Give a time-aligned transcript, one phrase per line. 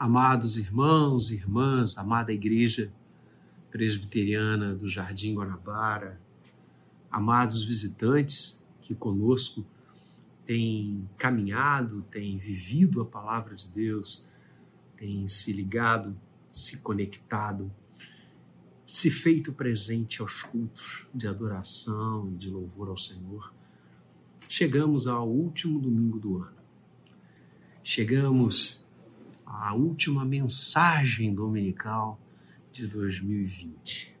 [0.00, 2.90] Amados irmãos e irmãs, amada Igreja
[3.70, 6.18] Presbiteriana do Jardim Guanabara,
[7.10, 9.62] amados visitantes que conosco
[10.46, 14.26] têm caminhado, têm vivido a palavra de Deus,
[14.96, 16.18] têm se ligado,
[16.50, 17.70] se conectado,
[18.86, 23.52] se feito presente aos cultos de adoração e de louvor ao Senhor.
[24.48, 26.56] Chegamos ao último domingo do ano.
[27.84, 28.79] Chegamos
[29.52, 32.20] à última mensagem dominical
[32.72, 34.14] de 2020.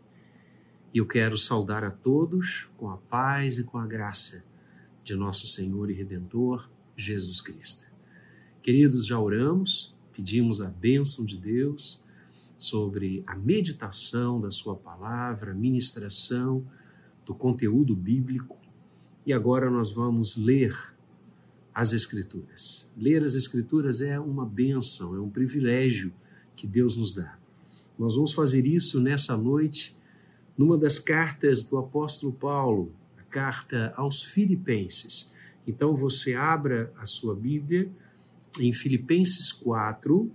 [0.92, 4.44] E eu quero saudar a todos com a paz e com a graça
[5.04, 7.86] de nosso Senhor e Redentor, Jesus Cristo.
[8.60, 12.04] Queridos, já oramos, pedimos a bênção de Deus
[12.58, 16.66] sobre a meditação da Sua palavra, a ministração
[17.24, 18.58] do conteúdo bíblico.
[19.24, 20.76] E agora nós vamos ler
[21.74, 22.90] as Escrituras.
[22.96, 26.12] Ler as Escrituras é uma bênção, é um privilégio
[26.56, 27.38] que Deus nos dá.
[27.98, 29.96] Nós vamos fazer isso nessa noite
[30.56, 35.32] numa das cartas do apóstolo Paulo, a carta aos Filipenses.
[35.66, 37.90] Então você abra a sua Bíblia
[38.58, 40.30] em Filipenses 4,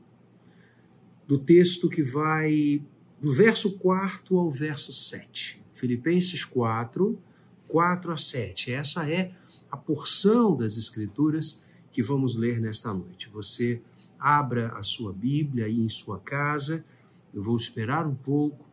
[1.28, 2.82] do texto que vai
[3.22, 5.62] do verso 4 ao verso 7.
[5.74, 7.20] Filipenses 4,
[7.68, 8.72] 4 a 7.
[8.72, 9.45] Essa é a
[9.76, 13.30] porção das Escrituras que vamos ler nesta noite.
[13.30, 13.82] Você
[14.20, 16.86] abra a sua Bíblia aí em sua casa.
[17.34, 18.66] Eu vou esperar um pouco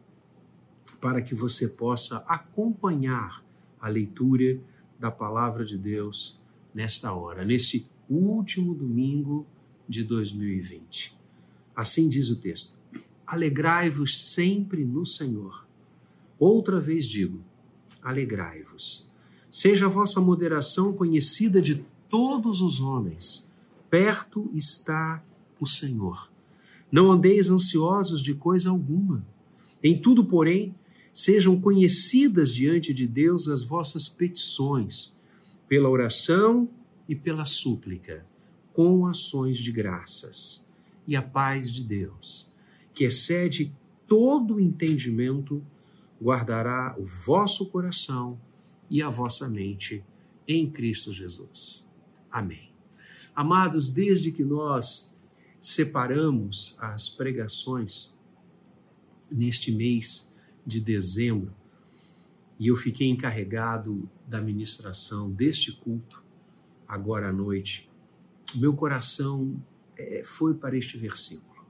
[1.00, 3.44] para que você possa acompanhar
[3.80, 4.60] a leitura
[4.98, 6.40] da palavra de Deus
[6.74, 9.46] nesta hora, neste último domingo
[9.88, 11.16] de 2020.
[11.74, 12.78] Assim diz o texto:
[13.26, 15.66] Alegrai-vos sempre no Senhor.
[16.38, 17.40] Outra vez digo:
[18.02, 19.11] alegrai-vos.
[19.52, 23.52] Seja a vossa moderação conhecida de todos os homens.
[23.90, 25.22] Perto está
[25.60, 26.32] o Senhor.
[26.90, 29.22] Não andeis ansiosos de coisa alguma.
[29.82, 30.74] Em tudo, porém,
[31.12, 35.14] sejam conhecidas diante de Deus as vossas petições,
[35.68, 36.66] pela oração
[37.06, 38.24] e pela súplica,
[38.72, 40.66] com ações de graças.
[41.06, 42.50] E a paz de Deus,
[42.94, 43.70] que excede
[44.06, 45.62] todo entendimento,
[46.18, 48.38] guardará o vosso coração
[48.92, 50.04] e a vossa mente
[50.46, 51.88] em Cristo Jesus.
[52.30, 52.70] Amém.
[53.34, 55.10] Amados, desde que nós
[55.58, 58.12] separamos as pregações
[59.30, 60.30] neste mês
[60.66, 61.54] de dezembro
[62.58, 66.22] e eu fiquei encarregado da ministração deste culto
[66.86, 67.90] agora à noite,
[68.54, 69.58] meu coração
[69.96, 71.64] é, foi para este versículo.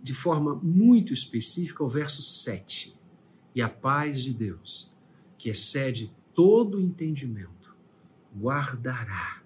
[0.00, 2.96] De forma muito específica, o verso 7.
[3.52, 4.96] E a paz de Deus,
[5.38, 7.74] que excede todo entendimento,
[8.36, 9.42] guardará,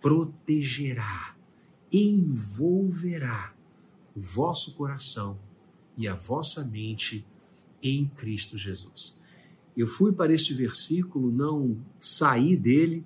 [0.00, 1.36] protegerá,
[1.92, 3.54] envolverá
[4.16, 5.38] o vosso coração
[5.96, 7.24] e a vossa mente
[7.82, 9.20] em Cristo Jesus.
[9.76, 13.04] Eu fui para este versículo, não saí dele,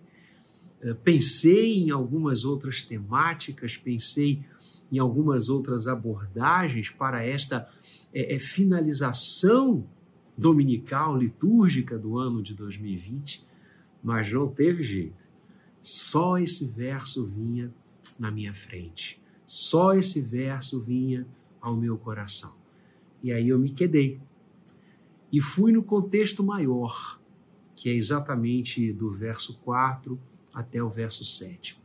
[0.80, 4.44] eh, pensei em algumas outras temáticas, pensei
[4.90, 7.68] em algumas outras abordagens para esta
[8.12, 9.86] é, é, finalização
[10.38, 13.44] dominical, litúrgica do ano de 2020,
[14.02, 15.16] mas não teve jeito.
[15.82, 17.74] Só esse verso vinha
[18.16, 19.20] na minha frente.
[19.44, 21.26] Só esse verso vinha
[21.60, 22.54] ao meu coração.
[23.20, 24.20] E aí eu me quedei.
[25.32, 27.20] E fui no contexto maior,
[27.74, 30.18] que é exatamente do verso 4
[30.54, 31.74] até o verso 7.
[31.74, 31.82] Uh,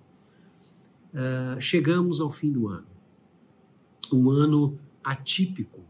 [1.15, 2.87] ah, chegamos ao fim do ano.
[4.11, 5.81] Um ano atípico,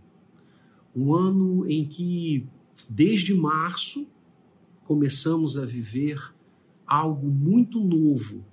[0.95, 2.47] um ano em que,
[2.89, 4.07] desde março,
[4.85, 6.33] começamos a viver
[6.85, 8.45] algo muito novo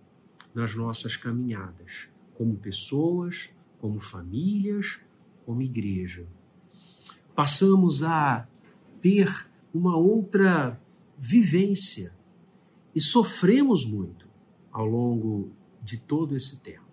[0.55, 3.51] nas nossas caminhadas, como pessoas,
[3.81, 4.99] como famílias,
[5.45, 6.27] como igreja.
[7.35, 8.47] Passamos a
[9.01, 9.29] ter
[9.73, 10.81] uma outra
[11.19, 12.15] vivência
[12.95, 14.27] e sofremos muito
[14.73, 15.51] ao longo
[15.83, 16.90] de todo esse tempo.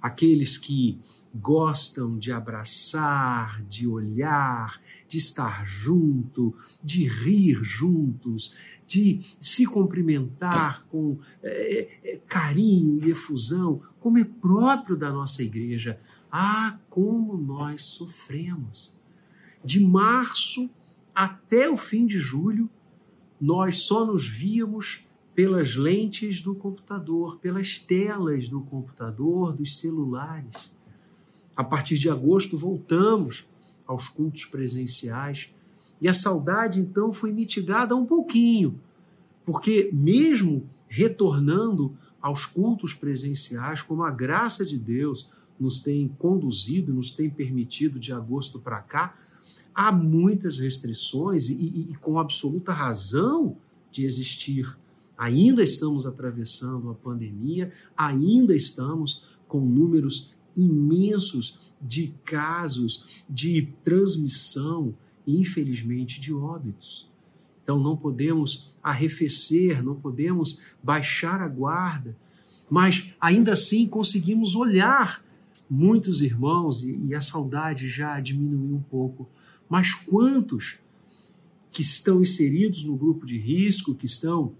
[0.00, 0.98] Aqueles que
[1.34, 8.56] gostam de abraçar, de olhar, de estar junto, de rir juntos,
[8.86, 16.00] de se cumprimentar com é, é, carinho e efusão, como é próprio da nossa igreja.
[16.30, 18.98] Ah, como nós sofremos!
[19.64, 20.70] De março
[21.14, 22.68] até o fim de julho,
[23.40, 25.06] nós só nos víamos
[25.40, 30.70] pelas lentes do computador, pelas telas do computador, dos celulares.
[31.56, 33.46] A partir de agosto, voltamos
[33.86, 35.50] aos cultos presenciais.
[35.98, 38.78] E a saudade, então, foi mitigada um pouquinho,
[39.42, 47.14] porque, mesmo retornando aos cultos presenciais, como a graça de Deus nos tem conduzido, nos
[47.14, 49.16] tem permitido de agosto para cá,
[49.74, 53.56] há muitas restrições e, e, e, com absoluta razão
[53.90, 54.76] de existir.
[55.20, 64.94] Ainda estamos atravessando a pandemia, ainda estamos com números imensos de casos de transmissão
[65.26, 67.08] infelizmente, de óbitos.
[67.62, 72.16] Então não podemos arrefecer, não podemos baixar a guarda,
[72.68, 75.24] mas ainda assim conseguimos olhar
[75.68, 79.28] muitos irmãos e a saudade já diminuiu um pouco.
[79.68, 80.78] Mas quantos
[81.70, 84.52] que estão inseridos no grupo de risco, que estão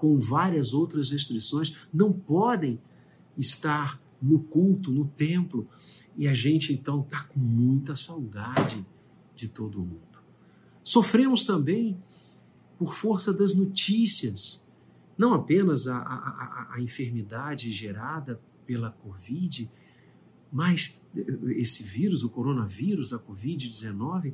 [0.00, 2.80] com várias outras restrições, não podem
[3.36, 5.68] estar no culto, no templo.
[6.16, 8.84] E a gente então está com muita saudade
[9.36, 10.00] de todo mundo.
[10.82, 11.98] Sofremos também
[12.78, 14.64] por força das notícias,
[15.18, 19.70] não apenas a, a, a, enfermidade gerada pela Covid,
[20.50, 20.98] mas
[21.48, 24.32] esse vírus, o coronavírus, a Covid-19,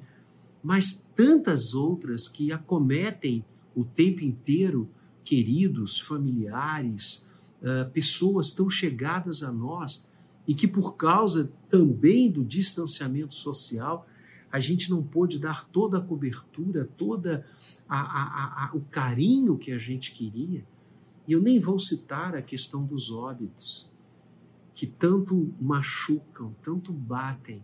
[0.63, 4.89] mas tantas outras que acometem o tempo inteiro
[5.27, 7.27] queridos, familiares,
[7.61, 10.09] uh, pessoas tão chegadas a nós
[10.47, 14.07] e que por causa também do distanciamento social
[14.51, 17.45] a gente não pôde dar toda a cobertura, toda
[17.89, 20.65] a, a, a, o carinho que a gente queria.
[21.27, 23.91] E eu nem vou citar a questão dos óbitos,
[24.75, 27.63] que tanto machucam, tanto batem.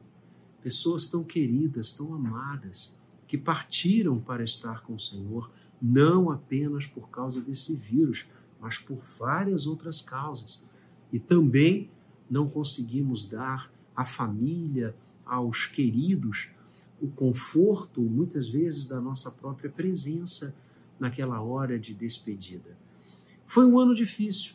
[0.61, 2.97] Pessoas tão queridas, tão amadas,
[3.29, 5.51] que partiram para estar com o Senhor,
[5.83, 8.27] não apenas por causa desse vírus,
[8.61, 10.65] mas por várias outras causas.
[11.13, 11.91] E também
[12.31, 14.95] não conseguimos dar à família,
[15.27, 16.51] aos queridos,
[17.01, 20.55] o conforto, muitas vezes, da nossa própria presença
[21.01, 22.77] naquela hora de despedida.
[23.45, 24.55] Foi um ano difícil,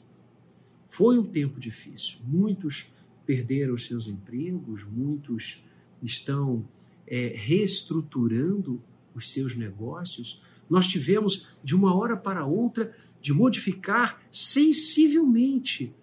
[0.87, 2.19] foi um tempo difícil.
[2.25, 2.89] Muitos
[3.25, 5.61] perderam seus empregos, muitos
[6.01, 6.65] estão
[7.05, 8.81] é, reestruturando
[9.13, 10.41] os seus negócios.
[10.69, 15.93] Nós tivemos, de uma hora para outra, de modificar sensivelmente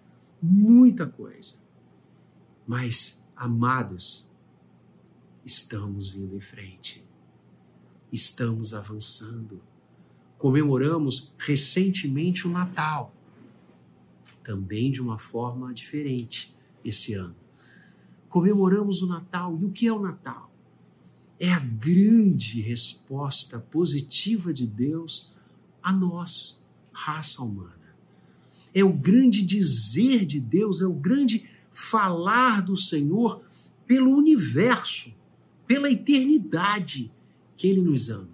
[0.41, 1.55] muita coisa.
[2.67, 4.27] Mas, amados,
[5.45, 7.05] estamos indo em frente,
[8.11, 9.61] estamos avançando.
[10.37, 13.13] Comemoramos recentemente o Natal,
[14.43, 17.35] também de uma forma diferente esse ano.
[18.29, 19.57] Comemoramos o Natal.
[19.59, 20.51] E o que é o Natal?
[21.39, 25.33] É a grande resposta positiva de Deus
[25.81, 27.73] a nós, raça humana.
[28.73, 33.43] É o grande dizer de Deus, é o grande falar do Senhor
[33.85, 35.13] pelo universo
[35.67, 37.11] pela eternidade
[37.57, 38.29] que ele nos ama.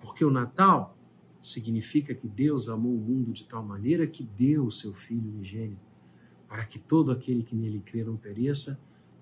[0.00, 0.96] Porque o Natal
[1.40, 5.80] significa que Deus amou o mundo de tal maneira que deu o seu Filho unigênito,
[6.48, 8.80] para que todo aquele que nele crê não pereça,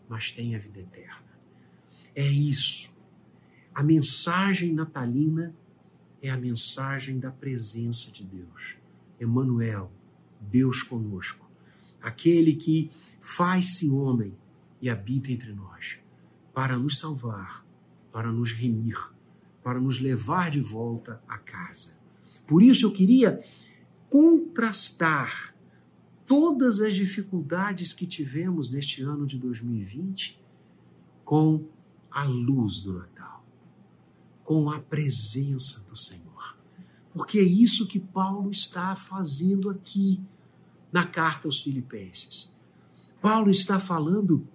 [0.08, 1.27] mas tenha vida eterna.
[2.18, 2.92] É isso.
[3.72, 5.54] A mensagem natalina
[6.20, 8.74] é a mensagem da presença de Deus.
[9.20, 9.88] Emmanuel,
[10.40, 11.48] Deus conosco.
[12.02, 14.34] Aquele que faz-se homem
[14.82, 16.00] e habita entre nós
[16.52, 17.64] para nos salvar,
[18.10, 18.98] para nos remir,
[19.62, 22.00] para nos levar de volta a casa.
[22.48, 23.40] Por isso eu queria
[24.10, 25.54] contrastar
[26.26, 30.36] todas as dificuldades que tivemos neste ano de 2020
[31.24, 31.77] com
[32.10, 33.44] a luz do Natal,
[34.44, 36.56] com a presença do Senhor.
[37.12, 40.20] Porque é isso que Paulo está fazendo aqui
[40.92, 42.56] na carta aos Filipenses.
[43.20, 44.46] Paulo está falando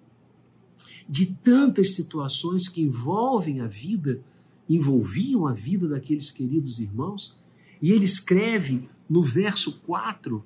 [1.07, 4.23] de tantas situações que envolvem a vida,
[4.69, 7.37] envolviam a vida daqueles queridos irmãos,
[7.81, 10.43] e ele escreve no verso 4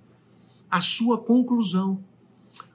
[0.69, 2.03] a sua conclusão.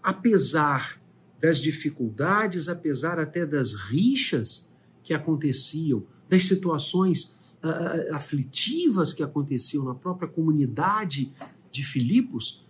[0.00, 1.01] Apesar
[1.42, 4.72] das dificuldades, apesar até das rixas
[5.02, 11.32] que aconteciam, das situações uh, aflitivas que aconteciam na própria comunidade
[11.72, 12.64] de Filipos,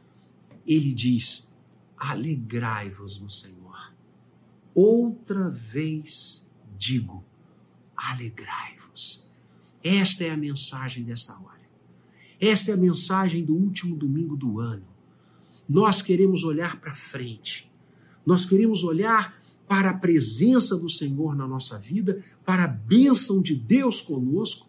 [0.66, 1.52] ele diz:
[1.98, 3.92] alegrai-vos no Senhor.
[4.74, 7.22] Outra vez digo:
[7.94, 9.30] alegrai-vos.
[9.84, 11.60] Esta é a mensagem desta hora.
[12.40, 14.86] Esta é a mensagem do último domingo do ano.
[15.68, 17.70] Nós queremos olhar para frente.
[18.24, 19.34] Nós queremos olhar
[19.66, 24.68] para a presença do Senhor na nossa vida, para a bênção de Deus conosco,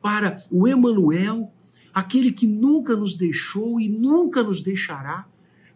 [0.00, 1.52] para o Emanuel,
[1.92, 5.26] aquele que nunca nos deixou e nunca nos deixará,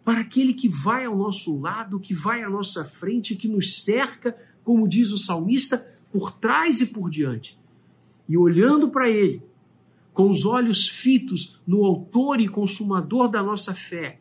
[0.04, 4.36] para aquele que vai ao nosso lado, que vai à nossa frente, que nos cerca,
[4.64, 7.58] como diz o salmista, por trás e por diante.
[8.28, 9.42] E olhando para ele,
[10.12, 14.20] com os olhos fitos no Autor e Consumador da nossa fé,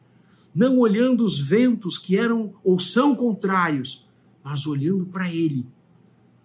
[0.54, 4.08] não olhando os ventos que eram ou são contrários,
[4.44, 5.66] mas olhando para Ele.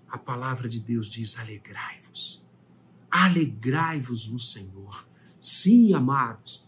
[0.08, 2.44] A palavra de Deus diz: alegrai-vos,
[3.10, 5.06] alegrai-vos no Senhor.
[5.40, 6.64] Sim, amados,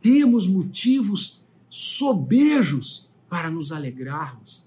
[0.00, 4.64] temos motivos sobejos para nos alegrarmos.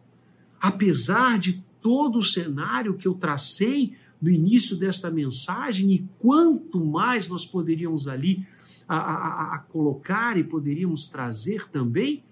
[0.59, 7.27] Apesar de todo o cenário que eu tracei no início desta mensagem, e quanto mais
[7.27, 8.45] nós poderíamos ali
[8.87, 12.23] a, a, a colocar e poderíamos trazer também,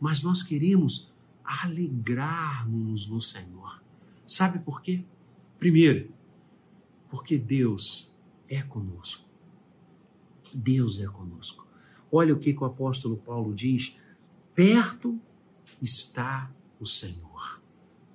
[0.00, 1.12] mas nós queremos
[1.44, 3.82] alegrarmos no Senhor.
[4.26, 5.04] Sabe por quê?
[5.58, 6.10] Primeiro,
[7.08, 8.16] porque Deus
[8.48, 9.24] é conosco.
[10.52, 11.66] Deus é conosco.
[12.10, 13.98] Olha o que, que o apóstolo Paulo diz:
[14.54, 15.18] perto
[15.80, 17.60] está o Senhor.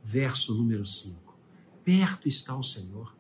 [0.04, 1.38] Verso número 5.
[1.84, 3.16] Perto está o Senhor.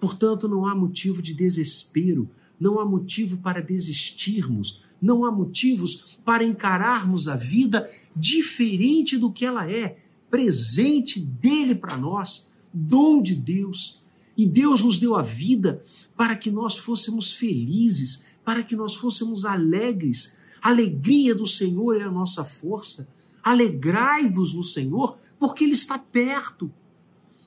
[0.00, 6.44] Portanto, não há motivo de desespero, não há motivo para desistirmos, não há motivos para
[6.44, 9.98] encararmos a vida diferente do que ela é,
[10.30, 14.02] presente dele para nós, dom de Deus.
[14.36, 15.84] E Deus nos deu a vida
[16.16, 20.36] para que nós fôssemos felizes, para que nós fôssemos alegres.
[20.60, 23.08] A alegria do Senhor é a nossa força.
[23.42, 26.70] Alegrai-vos no Senhor, porque Ele está perto,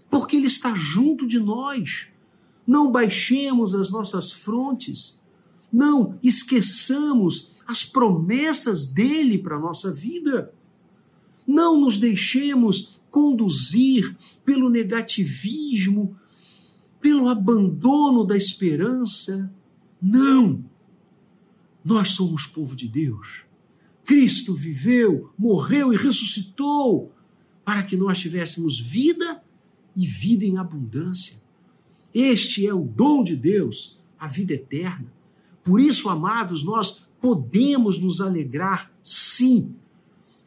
[0.10, 2.08] porque Ele está junto de nós.
[2.68, 5.22] Não baixemos as nossas frontes,
[5.72, 10.54] não esqueçamos as promessas dele para a nossa vida.
[11.48, 16.18] Não nos deixemos conduzir pelo negativismo,
[17.00, 19.52] pelo abandono da esperança.
[20.02, 20.64] Não!
[21.84, 23.44] Nós somos povo de Deus.
[24.06, 27.14] Cristo viveu, morreu e ressuscitou
[27.64, 29.42] para que nós tivéssemos vida
[29.96, 31.47] e vida em abundância.
[32.20, 35.06] Este é o dom de Deus, a vida eterna.
[35.64, 39.76] Por isso, amados, nós podemos nos alegrar, sim,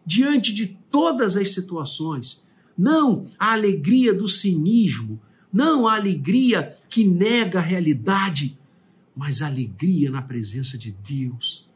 [0.05, 2.43] diante de todas as situações.
[2.77, 5.21] Não a alegria do cinismo,
[5.53, 8.59] não a alegria que nega a realidade,
[9.15, 11.71] mas alegria na presença de Deus,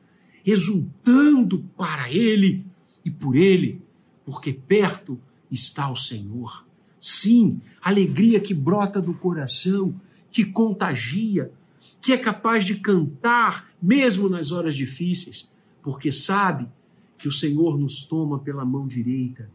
[0.44, 2.66] exultando para Ele
[3.04, 3.80] e por Ele,
[4.26, 6.63] porque perto está o Senhor.
[7.06, 9.94] Sim, alegria que brota do coração,
[10.32, 11.52] que contagia,
[12.00, 16.66] que é capaz de cantar mesmo nas horas difíceis, porque sabe
[17.18, 19.50] que o Senhor nos toma pela mão direita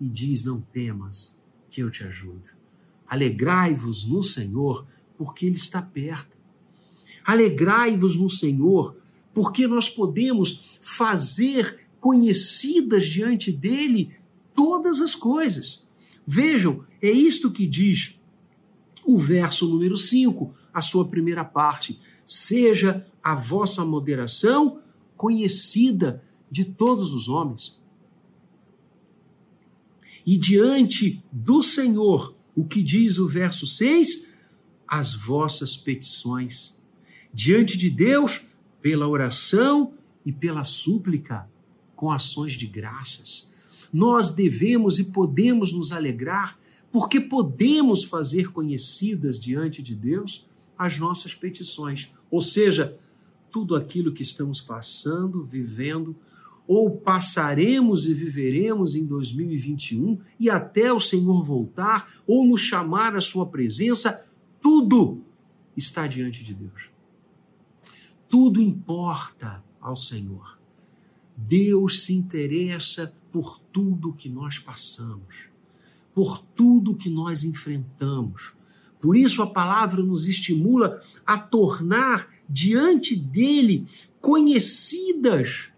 [0.00, 1.36] e diz: Não temas,
[1.68, 2.50] que eu te ajudo.
[3.08, 4.86] Alegrai-vos no Senhor,
[5.18, 6.36] porque Ele está perto.
[7.24, 8.96] Alegrai-vos no Senhor,
[9.34, 14.14] porque nós podemos fazer conhecidas diante dele
[14.54, 15.83] todas as coisas.
[16.26, 18.20] Vejam, é isto que diz
[19.04, 21.98] o verso número 5, a sua primeira parte.
[22.26, 24.80] Seja a vossa moderação
[25.16, 27.78] conhecida de todos os homens.
[30.26, 34.28] E diante do Senhor, o que diz o verso 6?
[34.88, 36.74] As vossas petições
[37.34, 38.46] diante de Deus
[38.80, 41.50] pela oração e pela súplica,
[41.96, 43.52] com ações de graças.
[43.94, 46.58] Nós devemos e podemos nos alegrar
[46.90, 52.98] porque podemos fazer conhecidas diante de Deus as nossas petições, ou seja,
[53.52, 56.16] tudo aquilo que estamos passando, vivendo,
[56.66, 63.20] ou passaremos e viveremos em 2021 e até o Senhor voltar ou nos chamar à
[63.20, 64.28] sua presença,
[64.60, 65.22] tudo
[65.76, 66.90] está diante de Deus.
[68.28, 70.53] Tudo importa ao Senhor.
[71.36, 75.48] Deus se interessa por tudo que nós passamos,
[76.14, 78.52] por tudo que nós enfrentamos.
[79.00, 83.86] Por isso a palavra nos estimula a tornar diante dele
[84.20, 85.68] conhecidas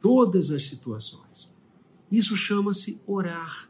[0.00, 1.50] todas as situações.
[2.10, 3.68] Isso chama-se orar.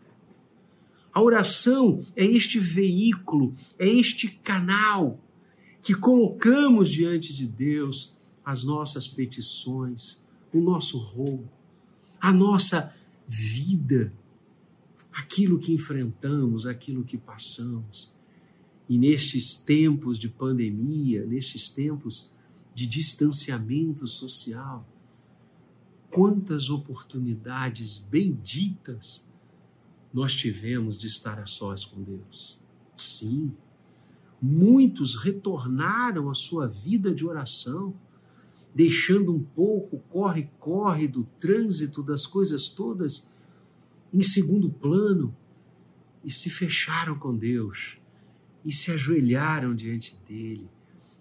[1.13, 5.19] A oração é este veículo, é este canal
[5.83, 11.49] que colocamos diante de Deus as nossas petições, o nosso roubo,
[12.21, 12.95] a nossa
[13.26, 14.12] vida,
[15.12, 18.12] aquilo que enfrentamos, aquilo que passamos.
[18.88, 22.33] E nestes tempos de pandemia, nestes tempos
[22.75, 24.87] de distanciamento social,
[26.11, 29.26] quantas oportunidades benditas
[30.12, 32.59] nós tivemos de estar a sós com Deus.
[32.97, 33.52] Sim,
[34.40, 37.93] Muitos retornaram à sua vida de oração,
[38.75, 43.33] deixando um pouco corre-corre do trânsito das coisas todas
[44.13, 45.35] em segundo plano
[46.25, 47.99] e se fecharam com Deus
[48.65, 50.69] e se ajoelharam diante dele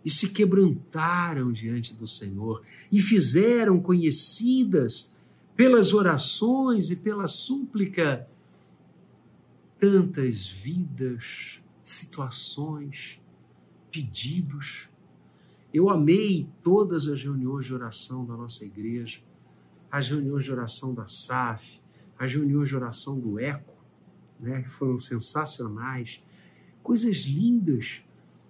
[0.04, 5.13] e se quebrantaram diante do Senhor e fizeram conhecidas
[5.58, 8.27] pelas orações e pela súplica,
[9.80, 13.20] tantas vidas, situações,
[13.92, 14.88] pedidos.
[15.74, 19.19] Eu amei todas as reuniões de oração da nossa igreja,
[19.91, 21.81] as reuniões de oração da SAF,
[22.17, 23.74] as reuniões de oração do ECO,
[24.39, 26.21] né, foram sensacionais,
[26.81, 28.01] coisas lindas.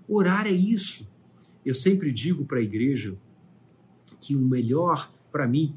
[0.07, 1.07] Orar é isso.
[1.65, 3.17] Eu sempre digo para a igreja
[4.21, 5.75] que o melhor, para mim,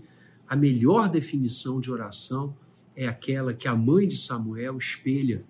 [0.48, 2.54] a melhor definição de oração
[2.94, 5.44] é aquela que a mãe de Samuel espelha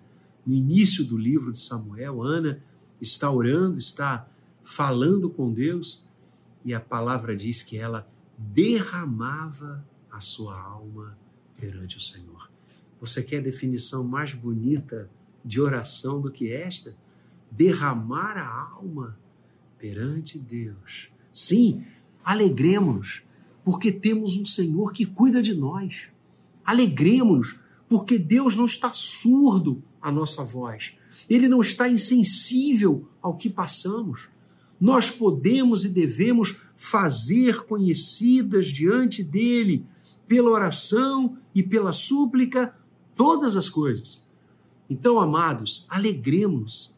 [0.45, 2.21] no início do livro de Samuel.
[2.21, 2.61] Ana
[2.99, 4.27] está orando, está
[4.63, 6.07] falando com Deus
[6.63, 11.17] e a palavra diz que ela derramava a sua alma
[11.57, 12.49] perante o Senhor.
[12.99, 15.09] Você quer definição mais bonita
[15.43, 16.95] de oração do que esta?
[17.49, 19.17] Derramar a alma
[19.79, 21.09] perante Deus.
[21.31, 21.83] Sim,
[22.23, 23.23] alegremos-nos,
[23.63, 26.09] porque temos um Senhor que cuida de nós.
[26.63, 30.93] Alegremos-nos, porque Deus não está surdo à nossa voz.
[31.29, 34.29] Ele não está insensível ao que passamos.
[34.81, 39.85] Nós podemos e devemos fazer conhecidas diante dele,
[40.27, 42.75] pela oração e pela súplica,
[43.15, 44.27] todas as coisas.
[44.89, 46.97] Então, amados, alegremos.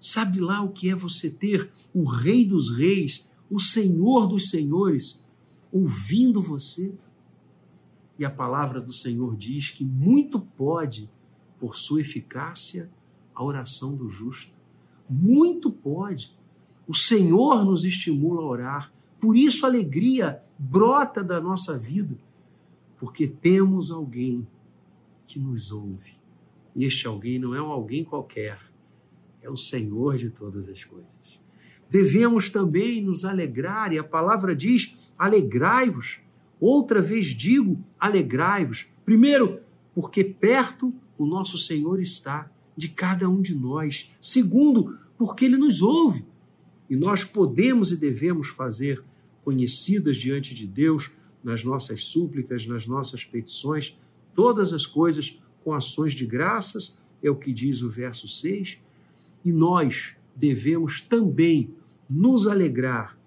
[0.00, 5.26] Sabe lá o que é você ter o Rei dos Reis, o Senhor dos Senhores,
[5.70, 6.94] ouvindo você?
[8.18, 11.10] E a palavra do Senhor diz que muito pode,
[11.60, 12.90] por sua eficácia,
[13.34, 14.52] a oração do justo.
[15.10, 16.37] Muito pode.
[16.88, 18.92] O Senhor nos estimula a orar.
[19.20, 22.16] Por isso a alegria brota da nossa vida,
[22.98, 24.46] porque temos alguém
[25.26, 26.14] que nos ouve.
[26.74, 28.58] E este alguém não é um alguém qualquer,
[29.42, 31.08] é o Senhor de todas as coisas.
[31.90, 36.20] Devemos também nos alegrar, e a palavra diz: alegrai-vos.
[36.60, 38.86] Outra vez digo: alegrai-vos.
[39.04, 39.60] Primeiro,
[39.94, 44.14] porque perto o nosso Senhor está de cada um de nós.
[44.20, 46.24] Segundo, porque ele nos ouve.
[46.88, 49.02] E nós podemos e devemos fazer
[49.44, 51.10] conhecidas diante de Deus
[51.42, 53.98] nas nossas súplicas, nas nossas petições,
[54.34, 58.78] todas as coisas com ações de graças, é o que diz o verso 6,
[59.44, 61.74] e nós devemos também
[62.10, 63.18] nos alegrar,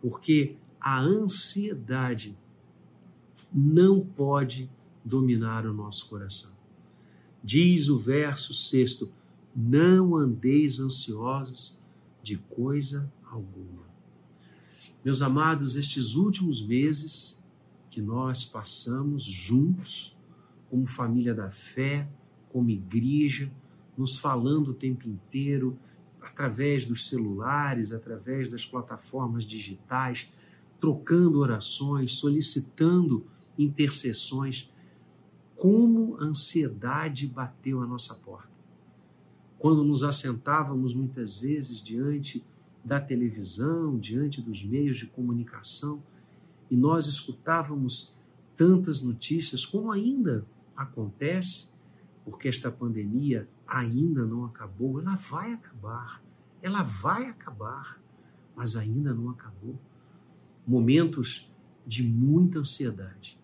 [0.00, 2.36] porque a ansiedade
[3.52, 4.68] não pode
[5.04, 6.52] dominar o nosso coração.
[7.42, 9.08] Diz o verso 6:
[9.54, 11.80] Não andeis ansiosos
[12.24, 13.84] de coisa alguma.
[15.04, 17.38] Meus amados, estes últimos meses
[17.90, 20.16] que nós passamos juntos,
[20.70, 22.08] como família da fé,
[22.50, 23.52] como igreja,
[23.96, 25.78] nos falando o tempo inteiro,
[26.20, 30.28] através dos celulares, através das plataformas digitais,
[30.80, 33.26] trocando orações, solicitando
[33.58, 34.72] intercessões.
[35.54, 38.53] Como a ansiedade bateu a nossa porta.
[39.58, 42.44] Quando nos assentávamos muitas vezes diante
[42.84, 46.02] da televisão, diante dos meios de comunicação,
[46.70, 48.14] e nós escutávamos
[48.56, 50.44] tantas notícias, como ainda
[50.76, 51.72] acontece
[52.24, 56.22] porque esta pandemia ainda não acabou, ela vai acabar,
[56.62, 58.00] ela vai acabar,
[58.56, 59.78] mas ainda não acabou.
[60.66, 61.50] Momentos
[61.86, 63.38] de muita ansiedade.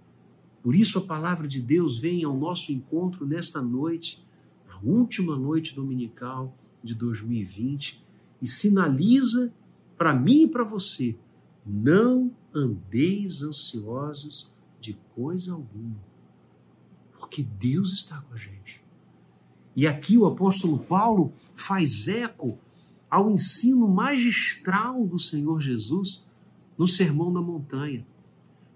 [0.62, 4.24] Por isso a palavra de Deus vem ao nosso encontro nesta noite,
[4.82, 8.02] última noite dominical de 2020,
[8.40, 9.52] e sinaliza
[9.96, 11.16] para mim e para você:
[11.66, 16.10] não andeis ansiosos de coisa alguma
[17.30, 18.82] porque Deus está com a gente.
[19.76, 22.58] E aqui o apóstolo Paulo faz eco
[23.08, 26.26] ao ensino magistral do Senhor Jesus
[26.76, 28.04] no Sermão da Montanha.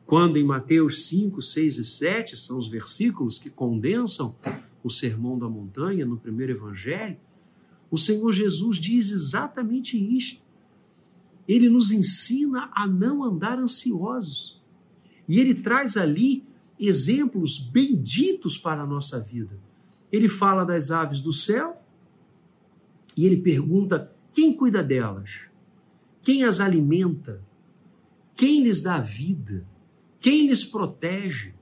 [0.07, 4.37] Quando em Mateus 5, 6 e 7 são os versículos que condensam
[4.85, 7.17] o Sermão da Montanha no primeiro evangelho,
[7.91, 10.43] o Senhor Jesus diz exatamente isto.
[11.49, 14.63] Ele nos ensina a não andar ansiosos.
[15.27, 16.45] E ele traz ali
[16.79, 19.59] exemplos benditos para a nossa vida.
[20.13, 21.81] Ele fala das aves do céu
[23.17, 25.49] e ele pergunta: quem cuida delas?
[26.23, 27.43] Quem as alimenta?
[28.37, 29.67] Quem lhes dá vida?
[30.21, 31.55] Quem lhes protege?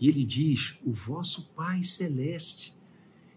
[0.00, 2.74] E ele diz: o vosso Pai Celeste.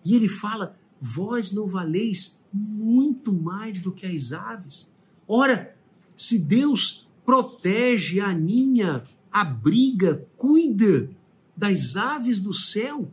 [0.04, 4.92] E ele fala: vós não valeis muito mais do que as aves.
[5.28, 5.76] Ora,
[6.18, 11.10] se Deus protege a ninha abriga, cuida
[11.56, 13.12] das aves do céu,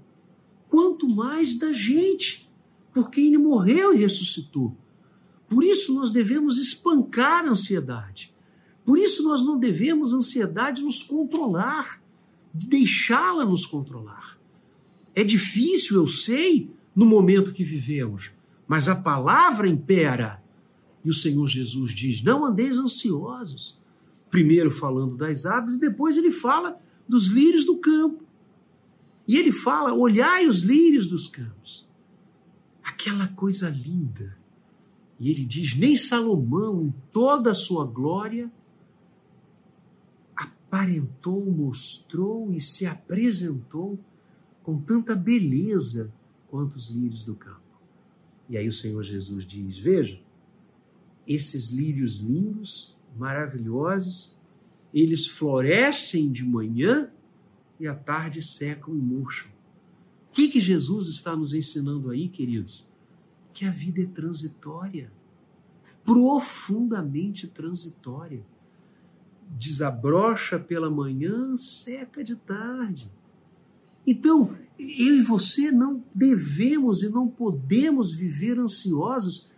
[0.68, 2.48] quanto mais da gente,
[2.92, 4.76] porque ele morreu e ressuscitou.
[5.48, 8.34] Por isso nós devemos espancar a ansiedade.
[8.84, 12.00] Por isso nós não devemos, a ansiedade, nos controlar.
[12.56, 14.38] De deixá-la nos controlar.
[15.14, 18.30] É difícil, eu sei, no momento que vivemos,
[18.66, 20.42] mas a palavra impera.
[21.04, 23.80] E o Senhor Jesus diz: Não andeis ansiosos.
[24.30, 28.24] Primeiro falando das aves, e depois ele fala dos lírios do campo.
[29.28, 31.86] E ele fala: Olhai os lírios dos campos.
[32.82, 34.36] Aquela coisa linda.
[35.20, 38.50] E ele diz: Nem Salomão, em toda a sua glória,
[40.76, 43.98] aparentou, mostrou e se apresentou
[44.62, 46.12] com tanta beleza
[46.48, 47.62] quanto os lírios do campo.
[48.48, 50.20] E aí o Senhor Jesus diz: Veja,
[51.26, 54.36] esses lírios lindos, maravilhosos,
[54.92, 57.10] eles florescem de manhã
[57.80, 59.50] e à tarde secam e murcham.
[60.30, 62.86] O que, que Jesus está nos ensinando aí, queridos?
[63.54, 65.10] Que a vida é transitória,
[66.04, 68.44] profundamente transitória.
[69.50, 73.10] Desabrocha pela manhã, seca de tarde.
[74.06, 79.50] Então, eu e você não devemos e não podemos viver ansiosos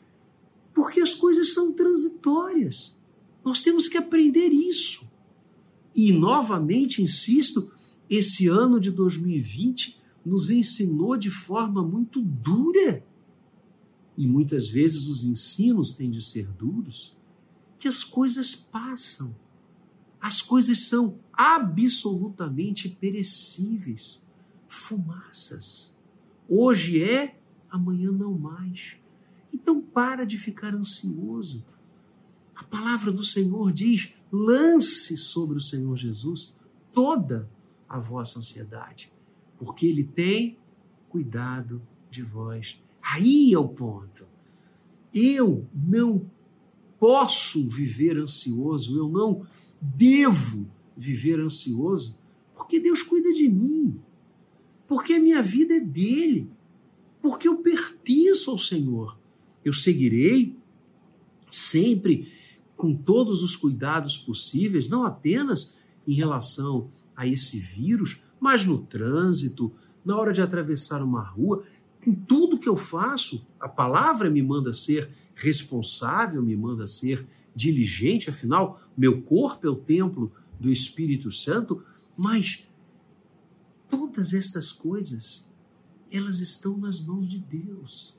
[0.74, 2.96] porque as coisas são transitórias.
[3.44, 5.10] Nós temos que aprender isso.
[5.94, 7.72] E, novamente, insisto,
[8.08, 13.04] esse ano de 2020 nos ensinou de forma muito dura.
[14.16, 17.16] E muitas vezes os ensinos têm de ser duros,
[17.78, 19.34] que as coisas passam.
[20.20, 24.24] As coisas são absolutamente perecíveis,
[24.66, 25.94] fumaças.
[26.48, 27.38] Hoje é,
[27.70, 28.96] amanhã não mais.
[29.52, 31.64] Então para de ficar ansioso.
[32.54, 36.58] A palavra do Senhor diz: lance sobre o Senhor Jesus
[36.92, 37.48] toda
[37.88, 39.12] a vossa ansiedade,
[39.58, 40.58] porque Ele tem
[41.08, 42.80] cuidado de vós.
[43.02, 44.26] Aí é o ponto.
[45.14, 46.28] Eu não
[46.98, 49.46] posso viver ansioso, eu não
[49.80, 52.18] devo viver ansioso,
[52.54, 53.98] porque Deus cuida de mim,
[54.86, 56.50] porque a minha vida é dele,
[57.22, 59.16] porque eu pertenço ao Senhor.
[59.64, 60.56] Eu seguirei
[61.50, 62.28] sempre
[62.76, 69.72] com todos os cuidados possíveis, não apenas em relação a esse vírus, mas no trânsito,
[70.04, 71.64] na hora de atravessar uma rua,
[72.06, 78.30] em tudo que eu faço, a palavra me manda ser responsável, me manda ser diligente,
[78.30, 81.84] afinal, meu corpo é o templo do Espírito Santo,
[82.16, 82.68] mas
[83.88, 85.48] todas estas coisas,
[86.10, 88.18] elas estão nas mãos de Deus.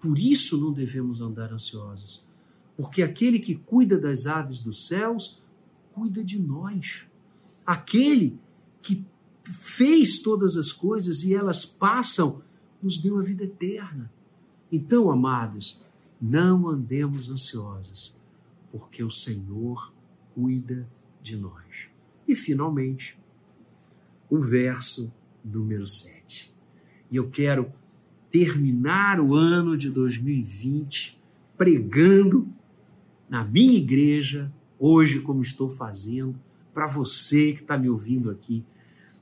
[0.00, 2.26] Por isso não devemos andar ansiosos,
[2.76, 5.40] porque aquele que cuida das aves dos céus,
[5.92, 7.06] cuida de nós.
[7.64, 8.36] Aquele
[8.82, 9.06] que
[9.44, 12.42] fez todas as coisas e elas passam,
[12.82, 14.10] nos deu a vida eterna.
[14.72, 15.80] Então, amados,
[16.20, 18.16] não andemos ansiosos,
[18.72, 19.92] porque o Senhor
[20.34, 20.88] cuida
[21.22, 21.88] de nós.
[22.26, 23.18] E, finalmente,
[24.30, 25.12] o verso
[25.44, 26.52] número 7.
[27.10, 27.70] E eu quero
[28.30, 31.20] terminar o ano de 2020
[31.56, 32.48] pregando
[33.28, 36.34] na minha igreja, hoje, como estou fazendo,
[36.72, 38.64] para você que está me ouvindo aqui.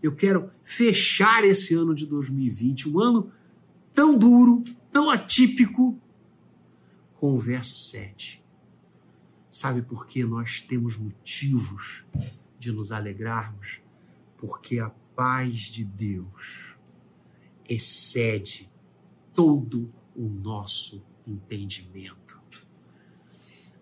[0.02, 3.32] Eu quero fechar esse ano de 2020, um ano
[3.92, 5.98] tão duro, tão atípico,
[7.18, 8.39] com o verso 7.
[9.60, 12.02] Sabe por que nós temos motivos
[12.58, 13.78] de nos alegrarmos?
[14.38, 16.76] Porque a paz de Deus
[17.68, 18.70] excede
[19.34, 22.40] todo o nosso entendimento.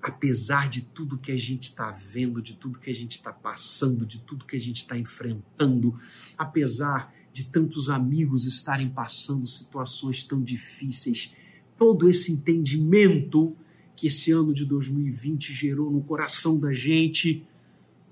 [0.03, 4.05] Apesar de tudo que a gente está vendo, de tudo que a gente está passando,
[4.05, 5.95] de tudo que a gente está enfrentando,
[6.37, 11.37] apesar de tantos amigos estarem passando situações tão difíceis,
[11.77, 13.57] todo esse entendimento
[13.99, 17.45] que esse ano de 2020 gerou no coração da gente,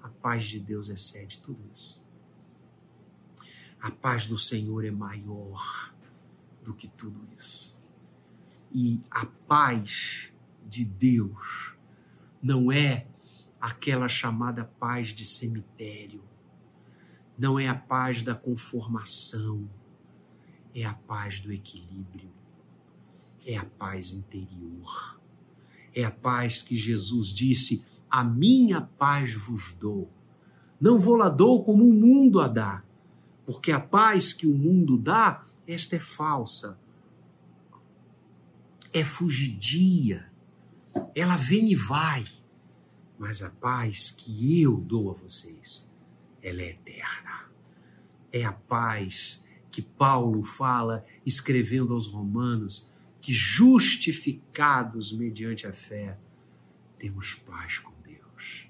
[0.03, 2.05] a paz de Deus excede tudo isso.
[3.81, 5.95] A paz do Senhor é maior
[6.65, 7.73] do que tudo isso.
[8.75, 10.29] E a paz
[10.69, 11.77] de Deus
[12.43, 13.07] não é
[13.61, 16.21] aquela chamada paz de cemitério,
[17.39, 19.71] não é a paz da conformação,
[20.75, 22.29] é a paz do equilíbrio,
[23.47, 25.17] é a paz interior,
[25.97, 30.11] é a paz que Jesus disse: A minha paz vos dou.
[30.79, 32.85] Não vou lá dou como o mundo a dá,
[33.47, 36.79] porque a paz que o mundo dá esta é falsa,
[38.93, 40.31] é fugidia,
[41.15, 42.25] ela vem e vai,
[43.19, 45.91] mas a paz que eu dou a vocês,
[46.43, 47.47] ela é eterna.
[48.31, 52.93] É a paz que Paulo fala escrevendo aos Romanos,
[53.27, 56.17] que justificados mediante a fé,
[56.97, 58.69] temos paz com Deus.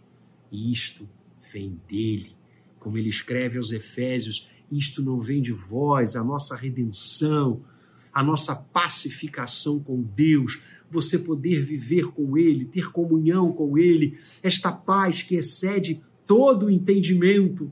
[0.51, 1.07] E isto
[1.53, 2.35] vem dele,
[2.81, 7.67] Como ele escreve aos Efésios, isto não vem de vós, a nossa redenção,
[8.11, 10.59] a nossa pacificação com Deus,
[10.91, 16.71] você poder viver com Ele, ter comunhão com Ele, esta paz que excede todo o
[16.71, 17.71] entendimento,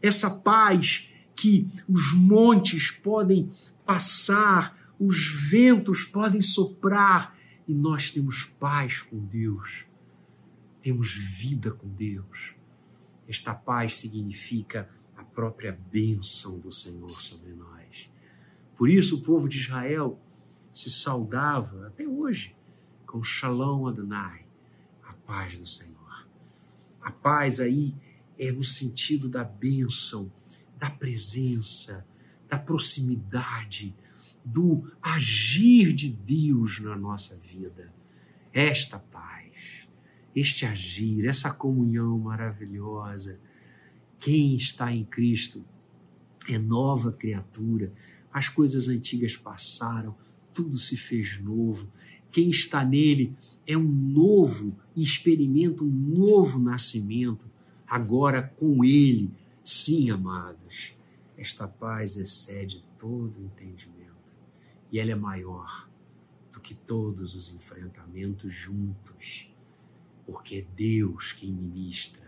[0.00, 3.50] essa paz que os montes podem
[3.84, 7.36] passar, os ventos podem soprar
[7.68, 9.84] e nós temos paz com Deus,
[10.82, 12.54] temos vida com Deus.
[13.28, 18.08] Esta paz significa a própria bênção do Senhor sobre nós.
[18.76, 20.20] Por isso o povo de Israel
[20.72, 22.54] se saudava até hoje
[23.06, 24.46] com Shalom Adonai,
[25.02, 26.26] a paz do Senhor.
[27.00, 27.94] A paz aí
[28.38, 30.30] é no sentido da bênção,
[30.78, 32.06] da presença,
[32.48, 33.94] da proximidade,
[34.46, 37.92] do agir de Deus na nossa vida.
[38.52, 39.88] Esta paz,
[40.36, 43.40] este agir, essa comunhão maravilhosa.
[44.20, 45.64] Quem está em Cristo
[46.48, 47.92] é nova criatura.
[48.32, 50.14] As coisas antigas passaram,
[50.54, 51.88] tudo se fez novo.
[52.30, 53.34] Quem está nele
[53.66, 57.44] é um novo, experimenta um novo nascimento,
[57.84, 59.28] agora com ele.
[59.64, 60.92] Sim, amados,
[61.36, 63.95] esta paz excede todo entendimento
[64.90, 65.88] e ela é maior
[66.52, 69.50] do que todos os enfrentamentos juntos,
[70.24, 72.26] porque é Deus quem ministra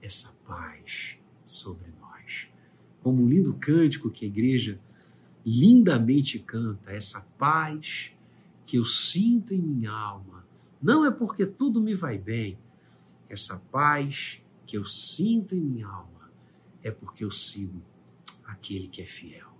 [0.00, 2.48] essa paz sobre nós.
[3.02, 4.80] Como um lindo cântico que a igreja
[5.44, 8.12] lindamente canta, essa paz
[8.66, 10.44] que eu sinto em minha alma,
[10.82, 12.58] não é porque tudo me vai bem,
[13.28, 16.30] essa paz que eu sinto em minha alma
[16.82, 17.80] é porque eu sigo
[18.44, 19.50] aquele que é fiel.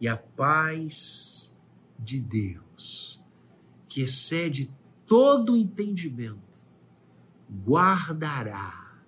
[0.00, 1.53] E a paz
[2.04, 3.22] de Deus,
[3.88, 4.70] que excede
[5.06, 6.38] todo entendimento,
[7.66, 9.00] guardará,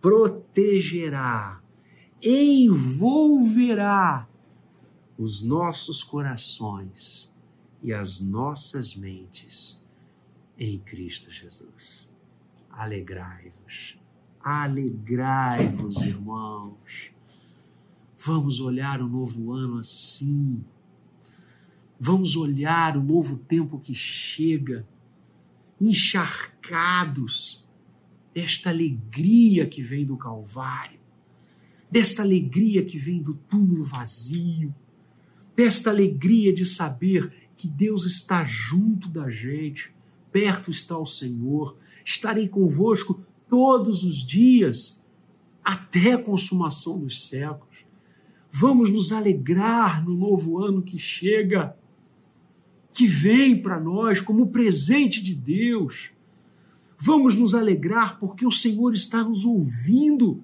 [0.00, 1.60] protegerá,
[2.22, 4.28] envolverá
[5.18, 7.32] os nossos corações
[7.82, 9.82] e as nossas mentes
[10.58, 12.08] em Cristo Jesus.
[12.70, 13.98] Alegrai-vos,
[14.40, 17.10] alegrai-vos, irmãos.
[18.18, 20.64] Vamos olhar o novo ano assim,
[22.04, 24.84] Vamos olhar o novo tempo que chega,
[25.80, 27.64] encharcados
[28.34, 30.98] desta alegria que vem do Calvário,
[31.88, 34.74] desta alegria que vem do túmulo vazio,
[35.54, 39.94] desta alegria de saber que Deus está junto da gente,
[40.32, 45.06] perto está o Senhor, estarei convosco todos os dias,
[45.62, 47.86] até a consumação dos séculos.
[48.50, 51.80] Vamos nos alegrar no novo ano que chega
[52.92, 56.10] que vem para nós como presente de Deus.
[56.98, 60.42] Vamos nos alegrar porque o Senhor está nos ouvindo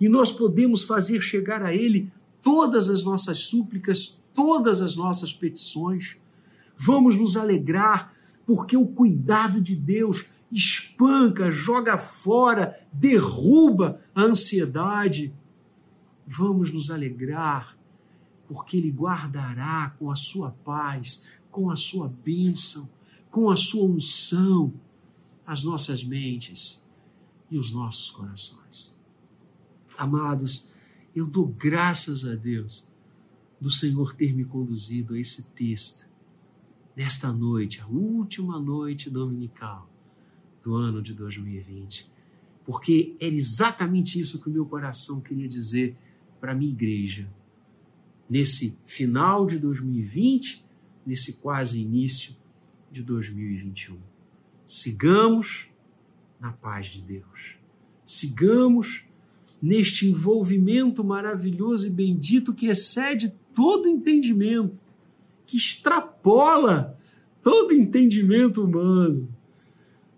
[0.00, 2.10] e nós podemos fazer chegar a Ele
[2.42, 6.16] todas as nossas súplicas, todas as nossas petições.
[6.76, 8.14] Vamos nos alegrar
[8.46, 15.32] porque o cuidado de Deus espanca, joga fora, derruba a ansiedade.
[16.26, 17.76] Vamos nos alegrar
[18.48, 22.88] porque Ele guardará com a sua paz com a sua bênção,
[23.30, 24.72] com a sua unção,
[25.46, 26.86] as nossas mentes
[27.50, 28.94] e os nossos corações.
[29.98, 30.72] Amados,
[31.14, 32.88] eu dou graças a Deus
[33.60, 36.08] do Senhor ter me conduzido a esse texto
[36.96, 39.90] nesta noite, a última noite dominical
[40.62, 42.10] do ano de 2020,
[42.64, 45.96] porque era exatamente isso que o meu coração queria dizer
[46.40, 47.28] para a minha igreja.
[48.28, 50.64] Nesse final de 2020
[51.10, 52.36] nesse quase início
[52.88, 53.98] de 2021.
[54.64, 55.66] Sigamos
[56.38, 57.56] na paz de Deus.
[58.04, 59.04] Sigamos
[59.60, 64.78] neste envolvimento maravilhoso e bendito que excede todo entendimento,
[65.48, 66.96] que extrapola
[67.42, 69.28] todo entendimento humano.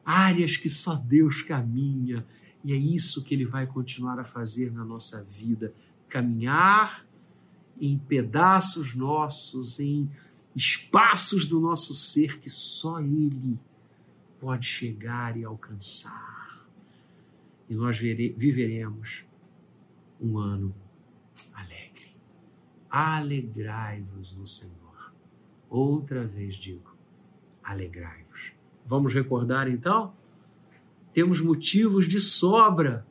[0.05, 2.27] Áreas que só Deus caminha,
[2.63, 5.73] e é isso que Ele vai continuar a fazer na nossa vida
[6.11, 7.07] caminhar
[7.81, 10.11] em pedaços nossos, em
[10.55, 13.59] espaços do nosso ser que só Ele
[14.41, 16.67] pode chegar e alcançar.
[17.69, 19.25] E nós viveremos
[20.21, 20.75] um ano
[21.55, 22.15] alegre.
[22.91, 25.13] Alegrai-vos no Senhor.
[25.71, 26.95] Outra vez digo,
[27.63, 28.53] alegrai-vos.
[28.85, 30.15] Vamos recordar então?
[31.15, 33.07] Temos motivos de sobra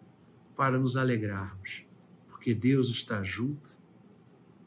[0.55, 1.83] para nos alegrarmos,
[2.29, 3.69] porque Deus está junto,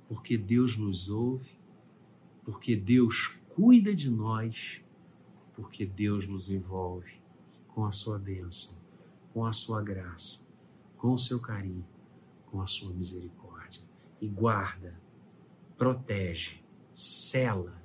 [0.08, 1.53] porque Deus nos ouve
[2.44, 4.80] porque Deus cuida de nós,
[5.54, 7.12] porque Deus nos envolve
[7.68, 8.76] com a sua bênção,
[9.32, 10.46] com a sua graça,
[10.96, 11.86] com o seu carinho,
[12.46, 13.82] com a sua misericórdia
[14.20, 14.98] e guarda,
[15.76, 17.82] protege, cela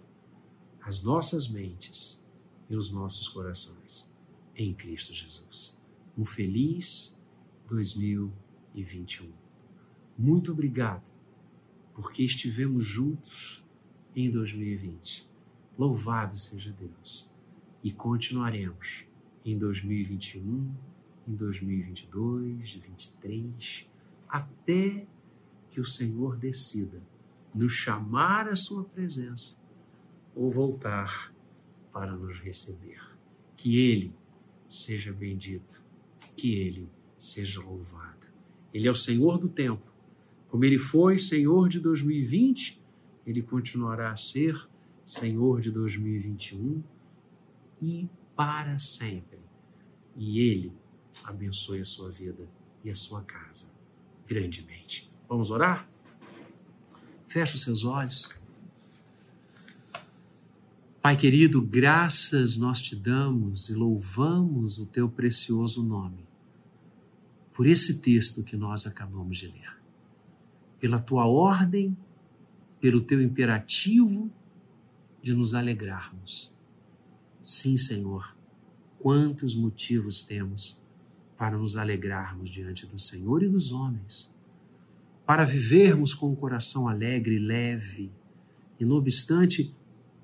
[0.81, 2.23] as nossas mentes
[2.69, 4.09] e os nossos corações
[4.55, 5.77] em Cristo Jesus.
[6.17, 7.19] Um feliz
[7.67, 9.31] 2021.
[10.17, 11.03] Muito obrigado
[11.93, 13.63] porque estivemos juntos
[14.15, 15.27] em 2020.
[15.77, 17.29] Louvado seja Deus.
[17.83, 19.05] E continuaremos
[19.45, 20.73] em 2021,
[21.27, 23.85] em 2022, 2023,
[24.27, 25.07] até
[25.69, 27.01] que o Senhor decida
[27.53, 29.57] nos chamar à sua presença
[30.35, 31.33] ou voltar
[31.91, 33.01] para nos receber.
[33.55, 34.13] Que Ele
[34.69, 35.81] seja bendito,
[36.37, 38.27] que Ele seja louvado.
[38.73, 39.85] Ele é o Senhor do tempo.
[40.47, 42.78] Como Ele foi Senhor de 2020,
[43.29, 44.59] Ele continuará a ser
[45.05, 46.81] Senhor de 2021
[47.79, 49.37] e para sempre.
[50.15, 50.73] E Ele
[51.23, 52.49] abençoe a sua vida
[52.83, 53.71] e a sua casa
[54.27, 55.07] grandemente.
[55.27, 55.87] Vamos orar?
[57.27, 58.35] Feche os seus olhos.
[60.99, 66.27] Pai querido, graças nós te damos e louvamos o teu precioso nome
[67.53, 69.77] por esse texto que nós acabamos de ler.
[70.79, 71.95] Pela tua ordem,
[72.79, 74.31] pelo teu imperativo
[75.21, 76.55] de nos alegrarmos.
[77.43, 78.35] Sim, Senhor,
[78.99, 80.79] quantos motivos temos
[81.37, 84.29] para nos alegrarmos diante do Senhor e dos homens,
[85.25, 88.11] para vivermos com o coração alegre e leve,
[88.79, 89.73] e não obstante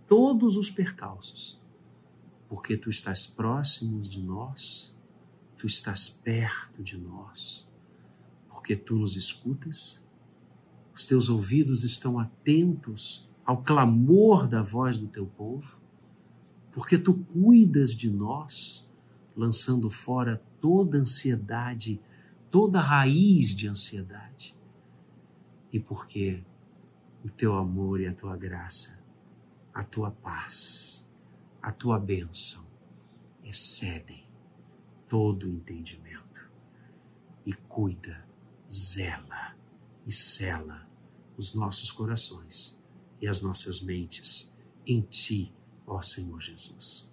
[0.07, 1.59] todos os percalços,
[2.49, 4.93] porque tu estás próximo de nós,
[5.57, 7.67] tu estás perto de nós,
[8.49, 10.04] porque tu nos escutas,
[10.95, 15.77] os teus ouvidos estão atentos ao clamor da voz do teu povo,
[16.71, 18.89] porque tu cuidas de nós,
[19.35, 22.01] lançando fora toda ansiedade,
[22.49, 24.55] toda raiz de ansiedade.
[25.71, 26.41] E porque
[27.25, 29.03] o teu amor e a tua graça,
[29.73, 31.05] a tua paz,
[31.61, 32.65] a tua bênção
[33.43, 34.23] excedem
[35.09, 36.49] todo o entendimento.
[37.45, 38.25] E cuida,
[38.71, 39.55] zela
[40.05, 40.87] e cela
[41.37, 42.83] os nossos corações
[43.21, 44.53] e as nossas mentes
[44.85, 45.51] em Ti,
[45.85, 47.11] ó Senhor Jesus.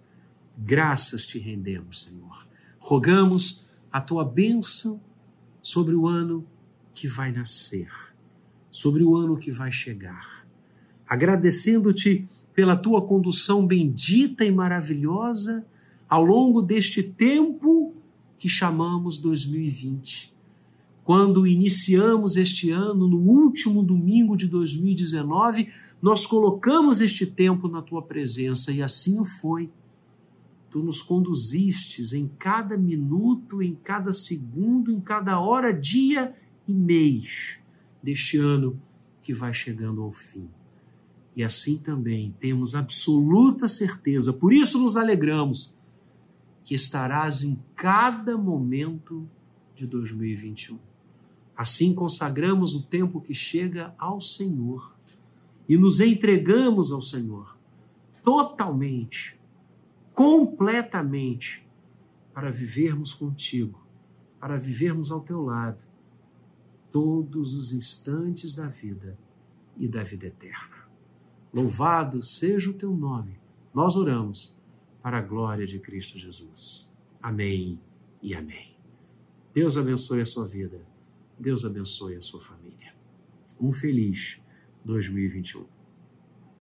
[0.56, 2.46] Graças te rendemos, Senhor.
[2.78, 5.00] Rogamos a Tua bênção
[5.62, 6.46] sobre o ano
[6.94, 7.90] que vai nascer,
[8.70, 10.46] sobre o ano que vai chegar.
[11.06, 15.66] Agradecendo-te pela Tua condução bendita e maravilhosa
[16.08, 17.94] ao longo deste tempo
[18.38, 20.31] que chamamos 2020
[21.04, 25.68] quando iniciamos este ano, no último domingo de 2019,
[26.00, 29.68] nós colocamos este tempo na tua presença e assim foi.
[30.70, 36.34] Tu nos conduzistes em cada minuto, em cada segundo, em cada hora, dia
[36.66, 37.58] e mês
[38.02, 38.80] deste ano
[39.22, 40.48] que vai chegando ao fim.
[41.34, 45.76] E assim também temos absoluta certeza, por isso nos alegramos,
[46.64, 49.28] que estarás em cada momento
[49.74, 50.91] de 2021
[51.56, 54.94] Assim consagramos o tempo que chega ao Senhor
[55.68, 57.56] e nos entregamos ao Senhor
[58.22, 59.38] totalmente,
[60.14, 61.66] completamente,
[62.32, 63.84] para vivermos contigo,
[64.40, 65.78] para vivermos ao teu lado
[66.90, 69.18] todos os instantes da vida
[69.76, 70.86] e da vida eterna.
[71.52, 73.38] Louvado seja o teu nome.
[73.74, 74.56] Nós oramos
[75.02, 76.90] para a glória de Cristo Jesus.
[77.20, 77.78] Amém
[78.22, 78.74] e amém.
[79.52, 80.80] Deus abençoe a sua vida
[81.42, 82.94] Deus abençoe a sua família.
[83.60, 84.38] Um feliz
[84.84, 85.66] 2021.